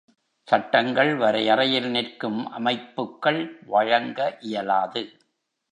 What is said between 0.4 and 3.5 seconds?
சட்டங்கள் வரையறையில் நிற்கும் அமைப்புக்கள்